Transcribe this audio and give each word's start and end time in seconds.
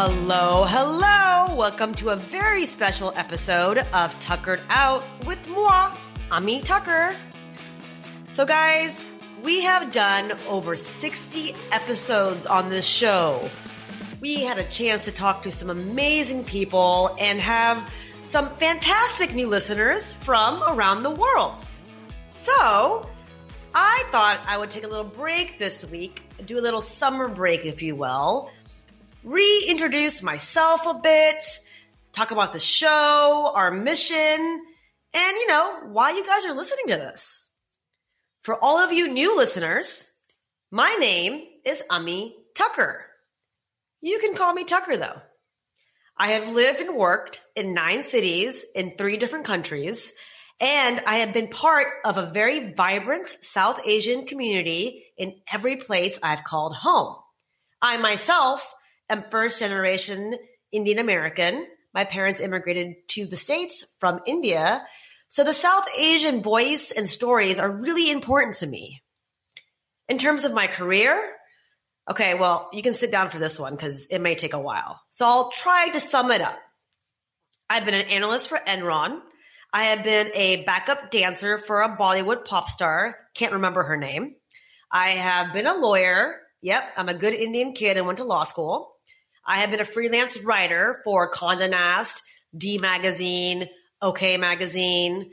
Hello, 0.00 0.64
hello. 0.64 1.56
Welcome 1.56 1.92
to 1.94 2.10
a 2.10 2.16
very 2.16 2.66
special 2.66 3.12
episode 3.16 3.78
of 3.78 4.16
Tuckered 4.20 4.60
Out 4.68 5.02
with 5.26 5.44
moi, 5.48 5.92
Ami 6.30 6.60
Tucker. 6.62 7.16
So, 8.30 8.46
guys, 8.46 9.04
we 9.42 9.60
have 9.62 9.90
done 9.90 10.34
over 10.48 10.76
60 10.76 11.52
episodes 11.72 12.46
on 12.46 12.70
this 12.70 12.84
show. 12.84 13.50
We 14.20 14.44
had 14.44 14.58
a 14.58 14.64
chance 14.68 15.04
to 15.06 15.10
talk 15.10 15.42
to 15.42 15.50
some 15.50 15.68
amazing 15.68 16.44
people 16.44 17.16
and 17.18 17.40
have 17.40 17.92
some 18.24 18.48
fantastic 18.50 19.34
new 19.34 19.48
listeners 19.48 20.12
from 20.12 20.62
around 20.62 21.02
the 21.02 21.10
world. 21.10 21.56
So, 22.30 23.04
I 23.74 24.04
thought 24.12 24.38
I 24.46 24.58
would 24.58 24.70
take 24.70 24.84
a 24.84 24.88
little 24.88 25.02
break 25.02 25.58
this 25.58 25.84
week, 25.84 26.22
do 26.46 26.56
a 26.56 26.62
little 26.62 26.82
summer 26.82 27.26
break, 27.26 27.66
if 27.66 27.82
you 27.82 27.96
will, 27.96 28.48
reintroduce 29.28 30.22
myself 30.22 30.86
a 30.86 30.94
bit, 30.94 31.44
talk 32.12 32.30
about 32.30 32.54
the 32.54 32.58
show, 32.58 33.52
our 33.54 33.70
mission, 33.70 34.16
and, 34.16 35.36
you 35.36 35.46
know, 35.48 35.80
why 35.88 36.12
you 36.12 36.24
guys 36.24 36.46
are 36.46 36.54
listening 36.54 36.86
to 36.88 36.96
this. 36.96 37.50
For 38.42 38.56
all 38.62 38.78
of 38.78 38.92
you 38.92 39.08
new 39.08 39.36
listeners, 39.36 40.10
my 40.70 40.96
name 40.98 41.46
is 41.66 41.82
Ami 41.90 42.36
Tucker. 42.54 43.04
You 44.00 44.18
can 44.18 44.34
call 44.34 44.54
me 44.54 44.64
Tucker, 44.64 44.96
though. 44.96 45.20
I 46.16 46.28
have 46.28 46.54
lived 46.54 46.80
and 46.80 46.96
worked 46.96 47.42
in 47.54 47.74
nine 47.74 48.02
cities 48.02 48.64
in 48.74 48.96
three 48.96 49.18
different 49.18 49.44
countries, 49.44 50.14
and 50.58 51.02
I 51.06 51.18
have 51.18 51.34
been 51.34 51.48
part 51.48 51.86
of 52.04 52.16
a 52.16 52.30
very 52.30 52.72
vibrant 52.72 53.28
South 53.42 53.82
Asian 53.86 54.24
community 54.24 55.04
in 55.18 55.34
every 55.52 55.76
place 55.76 56.18
I've 56.22 56.44
called 56.44 56.74
home. 56.74 57.16
I 57.82 57.98
myself 57.98 58.74
am 59.08 59.22
first 59.22 59.58
generation 59.58 60.36
Indian 60.72 60.98
American. 60.98 61.66
My 61.94 62.04
parents 62.04 62.40
immigrated 62.40 63.08
to 63.08 63.26
the 63.26 63.36
States 63.36 63.84
from 63.98 64.20
India. 64.26 64.82
So 65.28 65.44
the 65.44 65.52
South 65.52 65.84
Asian 65.98 66.42
voice 66.42 66.90
and 66.90 67.08
stories 67.08 67.58
are 67.58 67.70
really 67.70 68.10
important 68.10 68.56
to 68.56 68.66
me. 68.66 69.02
In 70.08 70.18
terms 70.18 70.44
of 70.44 70.54
my 70.54 70.66
career, 70.66 71.18
okay, 72.08 72.34
well, 72.34 72.70
you 72.72 72.82
can 72.82 72.94
sit 72.94 73.10
down 73.10 73.28
for 73.28 73.38
this 73.38 73.58
one 73.58 73.74
because 73.74 74.06
it 74.06 74.20
may 74.20 74.34
take 74.34 74.54
a 74.54 74.60
while. 74.60 75.00
So 75.10 75.26
I'll 75.26 75.50
try 75.50 75.90
to 75.90 76.00
sum 76.00 76.30
it 76.30 76.40
up. 76.40 76.58
I've 77.68 77.84
been 77.84 77.94
an 77.94 78.08
analyst 78.08 78.48
for 78.48 78.58
Enron. 78.58 79.20
I 79.72 79.84
have 79.84 80.02
been 80.02 80.30
a 80.32 80.64
backup 80.64 81.10
dancer 81.10 81.58
for 81.58 81.82
a 81.82 81.96
Bollywood 81.96 82.46
pop 82.46 82.70
star. 82.70 83.16
Can't 83.34 83.52
remember 83.52 83.82
her 83.82 83.98
name. 83.98 84.34
I 84.90 85.10
have 85.10 85.52
been 85.52 85.66
a 85.66 85.74
lawyer. 85.74 86.36
Yep, 86.62 86.84
I'm 86.96 87.08
a 87.08 87.14
good 87.14 87.34
Indian 87.34 87.72
kid 87.72 87.96
and 87.96 88.06
went 88.06 88.18
to 88.18 88.24
law 88.24 88.44
school. 88.44 88.94
I 89.46 89.58
have 89.58 89.70
been 89.70 89.80
a 89.80 89.84
freelance 89.84 90.40
writer 90.42 91.00
for 91.04 91.30
Condé 91.30 91.70
Nast, 91.70 92.22
D 92.56 92.78
Magazine, 92.78 93.68
OK 94.02 94.36
Magazine, 94.36 95.30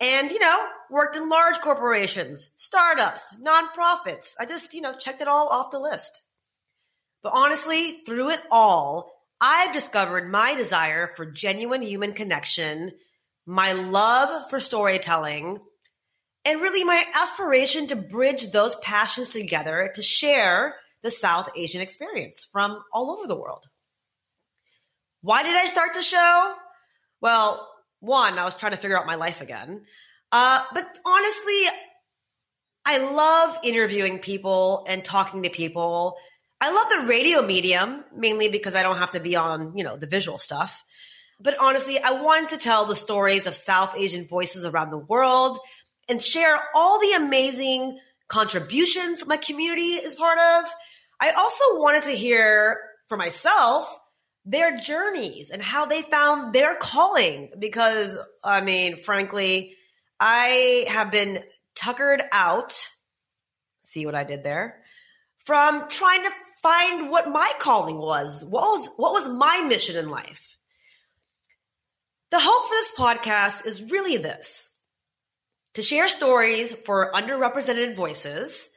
and, 0.00 0.30
you 0.30 0.38
know, 0.38 0.58
worked 0.90 1.16
in 1.16 1.28
large 1.28 1.58
corporations, 1.60 2.50
startups, 2.56 3.26
nonprofits. 3.42 4.34
I 4.38 4.46
just, 4.46 4.72
you 4.72 4.80
know, 4.80 4.96
checked 4.96 5.20
it 5.20 5.28
all 5.28 5.48
off 5.48 5.72
the 5.72 5.80
list. 5.80 6.22
But 7.22 7.32
honestly, 7.34 8.02
through 8.06 8.30
it 8.30 8.40
all, 8.50 9.10
I've 9.40 9.72
discovered 9.72 10.30
my 10.30 10.54
desire 10.54 11.12
for 11.16 11.26
genuine 11.26 11.82
human 11.82 12.12
connection, 12.12 12.92
my 13.44 13.72
love 13.72 14.48
for 14.50 14.60
storytelling, 14.60 15.58
and 16.48 16.62
really 16.62 16.82
my 16.82 17.04
aspiration 17.12 17.88
to 17.88 17.96
bridge 17.96 18.50
those 18.52 18.74
passions 18.76 19.28
together 19.28 19.92
to 19.94 20.02
share 20.02 20.76
the 21.02 21.10
South 21.10 21.50
Asian 21.54 21.82
experience 21.82 22.48
from 22.50 22.82
all 22.90 23.10
over 23.10 23.26
the 23.26 23.36
world. 23.36 23.66
Why 25.20 25.42
did 25.42 25.54
I 25.54 25.66
start 25.66 25.92
the 25.92 26.00
show? 26.00 26.54
Well, 27.20 27.68
one, 28.00 28.38
I 28.38 28.44
was 28.44 28.54
trying 28.54 28.72
to 28.72 28.78
figure 28.78 28.98
out 28.98 29.06
my 29.06 29.16
life 29.16 29.42
again. 29.42 29.84
Uh, 30.32 30.64
but 30.72 30.98
honestly, 31.04 31.64
I 32.86 32.96
love 32.96 33.58
interviewing 33.62 34.18
people 34.18 34.86
and 34.88 35.04
talking 35.04 35.42
to 35.42 35.50
people. 35.50 36.16
I 36.62 36.72
love 36.72 36.88
the 36.88 37.08
radio 37.08 37.42
medium 37.42 38.04
mainly 38.16 38.48
because 38.48 38.74
I 38.74 38.82
don't 38.82 38.96
have 38.96 39.10
to 39.10 39.20
be 39.20 39.36
on, 39.36 39.76
you 39.76 39.84
know, 39.84 39.98
the 39.98 40.06
visual 40.06 40.38
stuff. 40.38 40.82
But 41.40 41.56
honestly, 41.60 42.00
I 42.00 42.12
wanted 42.22 42.50
to 42.50 42.58
tell 42.58 42.86
the 42.86 42.96
stories 42.96 43.46
of 43.46 43.54
South 43.54 43.94
Asian 43.96 44.26
voices 44.26 44.64
around 44.64 44.90
the 44.90 44.98
world 44.98 45.58
and 46.08 46.22
share 46.22 46.58
all 46.74 47.00
the 47.00 47.12
amazing 47.12 47.98
contributions 48.28 49.26
my 49.26 49.36
community 49.36 49.94
is 49.94 50.14
part 50.14 50.38
of 50.38 50.70
I 51.20 51.30
also 51.32 51.78
wanted 51.78 52.04
to 52.04 52.12
hear 52.12 52.78
for 53.08 53.16
myself 53.16 53.98
their 54.44 54.78
journeys 54.78 55.50
and 55.50 55.60
how 55.60 55.86
they 55.86 56.02
found 56.02 56.54
their 56.54 56.74
calling 56.76 57.50
because 57.58 58.16
I 58.44 58.60
mean, 58.60 59.02
frankly, 59.02 59.74
I 60.20 60.86
have 60.88 61.10
been 61.10 61.42
tuckered 61.74 62.22
out. 62.32 62.88
See 63.82 64.06
what 64.06 64.14
I 64.14 64.24
did 64.24 64.44
there? 64.44 64.82
From 65.44 65.88
trying 65.88 66.22
to 66.22 66.30
find 66.62 67.10
what 67.10 67.30
my 67.30 67.50
calling 67.58 67.98
was. 67.98 68.44
What 68.44 68.62
was 68.62 68.88
what 68.96 69.12
was 69.12 69.28
my 69.28 69.62
mission 69.62 69.96
in 69.96 70.08
life? 70.08 70.56
The 72.30 72.38
hope 72.40 72.68
for 72.68 72.74
this 72.74 72.92
podcast 72.98 73.66
is 73.66 73.90
really 73.90 74.18
this. 74.18 74.70
To 75.78 75.84
share 75.84 76.08
stories 76.08 76.72
for 76.72 77.12
underrepresented 77.12 77.94
voices, 77.94 78.68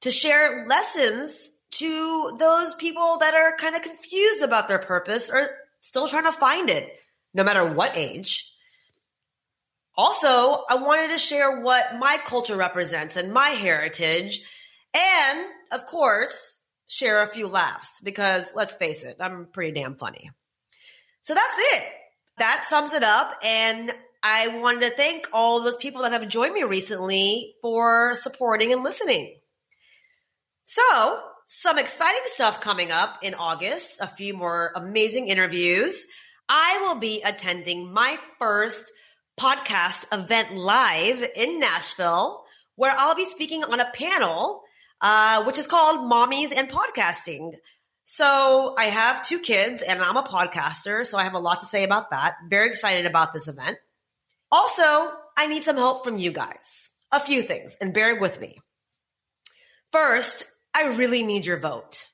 to 0.00 0.10
share 0.10 0.66
lessons 0.66 1.52
to 1.74 2.34
those 2.36 2.74
people 2.74 3.18
that 3.20 3.34
are 3.34 3.56
kind 3.58 3.76
of 3.76 3.82
confused 3.82 4.42
about 4.42 4.66
their 4.66 4.80
purpose 4.80 5.30
or 5.30 5.48
still 5.82 6.08
trying 6.08 6.24
to 6.24 6.32
find 6.32 6.68
it, 6.68 6.98
no 7.32 7.44
matter 7.44 7.64
what 7.64 7.96
age. 7.96 8.52
Also, 9.96 10.64
I 10.68 10.78
wanted 10.80 11.12
to 11.12 11.18
share 11.18 11.60
what 11.60 11.96
my 12.00 12.18
culture 12.24 12.56
represents 12.56 13.16
and 13.16 13.32
my 13.32 13.50
heritage. 13.50 14.42
And 14.94 15.46
of 15.70 15.86
course, 15.86 16.58
share 16.88 17.22
a 17.22 17.28
few 17.28 17.46
laughs 17.46 18.00
because 18.02 18.50
let's 18.56 18.74
face 18.74 19.04
it, 19.04 19.18
I'm 19.20 19.46
pretty 19.46 19.80
damn 19.80 19.94
funny. 19.94 20.32
So 21.20 21.34
that's 21.34 21.54
it. 21.56 21.84
That 22.38 22.64
sums 22.66 22.94
it 22.94 23.04
up. 23.04 23.32
And 23.44 23.94
I 24.22 24.58
wanted 24.60 24.88
to 24.88 24.96
thank 24.96 25.28
all 25.32 25.62
those 25.62 25.76
people 25.76 26.02
that 26.02 26.12
have 26.12 26.28
joined 26.28 26.54
me 26.54 26.62
recently 26.62 27.54
for 27.60 28.14
supporting 28.16 28.72
and 28.72 28.84
listening. 28.84 29.36
So 30.64 31.20
some 31.46 31.78
exciting 31.78 32.22
stuff 32.26 32.60
coming 32.60 32.92
up 32.92 33.18
in 33.22 33.34
August, 33.34 34.00
a 34.00 34.06
few 34.06 34.32
more 34.32 34.72
amazing 34.76 35.28
interviews. 35.28 36.06
I 36.48 36.80
will 36.82 36.96
be 36.96 37.22
attending 37.24 37.92
my 37.92 38.18
first 38.38 38.92
podcast 39.38 40.04
event 40.12 40.54
live 40.54 41.28
in 41.34 41.58
Nashville, 41.58 42.44
where 42.76 42.94
I'll 42.96 43.16
be 43.16 43.24
speaking 43.24 43.64
on 43.64 43.80
a 43.80 43.90
panel, 43.92 44.62
uh, 45.00 45.44
which 45.44 45.58
is 45.58 45.66
called 45.66 46.10
Mommies 46.10 46.52
and 46.56 46.68
Podcasting. 46.68 47.54
So 48.04 48.74
I 48.78 48.86
have 48.86 49.26
two 49.26 49.38
kids 49.38 49.82
and 49.82 50.00
I'm 50.00 50.16
a 50.16 50.22
podcaster, 50.22 51.04
so 51.04 51.18
I 51.18 51.24
have 51.24 51.34
a 51.34 51.40
lot 51.40 51.60
to 51.60 51.66
say 51.66 51.82
about 51.82 52.10
that. 52.10 52.34
Very 52.48 52.68
excited 52.68 53.06
about 53.06 53.32
this 53.32 53.48
event. 53.48 53.78
Also, 54.52 55.10
I 55.36 55.48
need 55.48 55.64
some 55.64 55.76
help 55.76 56.04
from 56.04 56.18
you 56.18 56.30
guys. 56.30 56.90
A 57.10 57.18
few 57.20 57.42
things, 57.42 57.76
and 57.80 57.92
bear 57.92 58.20
with 58.20 58.40
me. 58.40 58.58
First, 59.90 60.44
I 60.72 60.94
really 60.94 61.22
need 61.22 61.44
your 61.44 61.58
vote. 61.58 62.06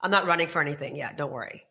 I'm 0.00 0.10
not 0.10 0.26
running 0.26 0.46
for 0.46 0.60
anything 0.60 0.94
yet, 0.94 1.16
don't 1.16 1.32
worry. 1.32 1.64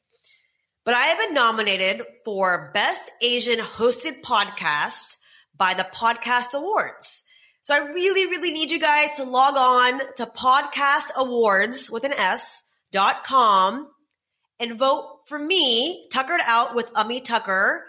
But 0.84 0.96
I 0.96 1.04
have 1.04 1.20
been 1.20 1.34
nominated 1.34 2.02
for 2.26 2.72
Best 2.74 3.10
Asian 3.22 3.60
Hosted 3.60 4.22
Podcast 4.22 5.16
by 5.56 5.74
the 5.74 5.88
Podcast 5.94 6.54
Awards. 6.54 7.24
So 7.62 7.74
I 7.76 7.80
really, 7.80 8.28
really 8.28 8.52
need 8.52 8.72
you 8.72 8.80
guys 8.80 9.16
to 9.18 9.24
log 9.24 9.56
on 9.58 10.02
to 10.16 10.26
Podcast 10.26 11.14
Awards 11.16 11.92
with 11.92 12.06
an 12.06 12.14
S 12.14 12.64
dot 12.92 13.24
com 13.26 13.90
and 14.60 14.80
vote 14.80 15.20
for 15.28 15.38
me, 15.38 16.08
Tuckered 16.12 16.42
Out 16.46 16.76
with 16.76 16.90
Ami 16.96 17.22
Tucker, 17.22 17.86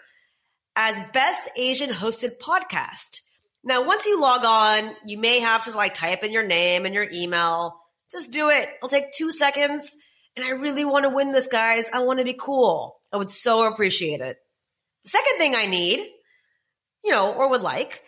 as 0.80 0.96
Best 1.12 1.48
Asian 1.56 1.90
Hosted 1.90 2.38
Podcast. 2.38 3.22
Now, 3.64 3.84
once 3.84 4.06
you 4.06 4.20
log 4.20 4.44
on, 4.44 4.94
you 5.04 5.19
may 5.19 5.40
have 5.40 5.64
to 5.64 5.72
like 5.72 5.92
type 5.92 6.22
in 6.22 6.30
your 6.30 6.46
name 6.46 6.86
and 6.86 6.94
your 6.94 7.08
email 7.12 7.80
just 8.12 8.30
do 8.30 8.48
it. 8.48 8.69
It'll 8.76 8.88
take 8.88 9.12
two 9.12 9.32
seconds. 9.32 9.98
And 10.36 10.46
I 10.46 10.50
really 10.50 10.84
want 10.84 11.02
to 11.02 11.08
win 11.08 11.32
this, 11.32 11.48
guys. 11.48 11.86
I 11.92 12.04
want 12.04 12.20
to 12.20 12.25
be 12.25 12.36
cool. 12.38 13.00
I 13.12 13.16
would 13.16 13.28
so 13.28 13.66
appreciate 13.66 14.20
it. 14.20 14.38
Second 15.04 15.38
thing 15.38 15.56
I 15.56 15.66
need, 15.66 15.98
you 17.02 17.10
know, 17.10 17.32
or 17.32 17.50
would 17.50 17.62
like, 17.62 18.04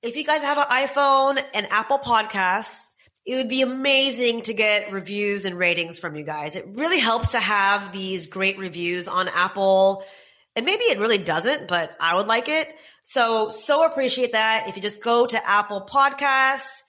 if 0.00 0.16
you 0.16 0.22
guys 0.22 0.42
have 0.42 0.58
an 0.58 0.66
iPhone 0.66 1.42
and 1.54 1.66
Apple 1.72 1.98
Podcasts, 1.98 2.86
it 3.26 3.34
would 3.34 3.48
be 3.48 3.62
amazing 3.62 4.42
to 4.42 4.54
get 4.54 4.92
reviews 4.92 5.44
and 5.44 5.58
ratings 5.58 5.98
from 5.98 6.14
you 6.14 6.22
guys. 6.22 6.54
It 6.54 6.68
really 6.74 7.00
helps 7.00 7.32
to 7.32 7.40
have 7.40 7.92
these 7.92 8.28
great 8.28 8.58
reviews 8.58 9.08
on 9.08 9.26
Apple. 9.26 10.04
And 10.56 10.64
maybe 10.64 10.84
it 10.84 10.98
really 10.98 11.18
doesn't, 11.18 11.68
but 11.68 11.94
I 12.00 12.16
would 12.16 12.26
like 12.26 12.48
it. 12.48 12.74
So, 13.02 13.50
so 13.50 13.84
appreciate 13.84 14.32
that. 14.32 14.64
If 14.68 14.76
you 14.76 14.82
just 14.82 15.02
go 15.02 15.26
to 15.26 15.48
Apple 15.48 15.86
Podcasts, 15.88 16.82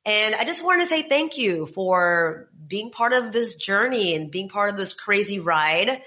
And 0.07 0.35
I 0.35 0.45
just 0.45 0.63
wanted 0.63 0.83
to 0.83 0.89
say 0.89 1.03
thank 1.03 1.39
you 1.39 1.67
for 1.67 2.49
being 2.69 2.91
part 2.91 3.13
of 3.13 3.33
this 3.33 3.57
journey 3.57 4.15
and 4.15 4.31
being 4.31 4.49
part 4.49 4.71
of 4.71 4.77
this 4.77 4.93
crazy 4.93 5.39
ride. 5.39 6.03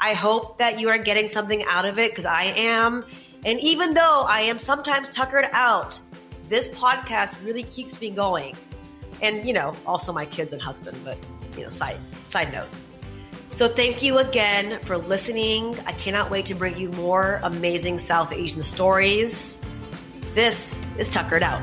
I 0.00 0.14
hope 0.14 0.58
that 0.58 0.78
you 0.78 0.90
are 0.90 0.98
getting 0.98 1.28
something 1.28 1.64
out 1.64 1.84
of 1.84 1.98
it 1.98 2.10
because 2.10 2.26
I 2.26 2.44
am. 2.44 3.04
And 3.44 3.58
even 3.60 3.94
though 3.94 4.24
I 4.28 4.42
am 4.42 4.58
sometimes 4.58 5.08
tuckered 5.08 5.46
out, 5.52 5.98
this 6.48 6.68
podcast 6.70 7.42
really 7.44 7.62
keeps 7.62 8.00
me 8.00 8.10
going. 8.10 8.56
And, 9.22 9.46
you 9.46 9.52
know, 9.52 9.74
also 9.86 10.12
my 10.12 10.26
kids 10.26 10.52
and 10.52 10.60
husband, 10.60 10.98
but, 11.04 11.18
you 11.56 11.64
know, 11.64 11.70
side, 11.70 11.98
side 12.20 12.52
note. 12.52 12.68
So 13.52 13.66
thank 13.66 14.02
you 14.02 14.18
again 14.18 14.78
for 14.82 14.98
listening. 14.98 15.76
I 15.86 15.92
cannot 15.92 16.30
wait 16.30 16.46
to 16.46 16.54
bring 16.54 16.76
you 16.76 16.90
more 16.90 17.40
amazing 17.42 17.98
South 17.98 18.32
Asian 18.32 18.62
stories. 18.62 19.58
This 20.34 20.80
is 20.98 21.08
Tuckered 21.08 21.42
Out. 21.42 21.62